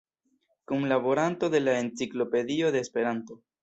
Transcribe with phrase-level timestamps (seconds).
[0.71, 3.45] Kunlaboranto de la Enciklopedio de Esperanto.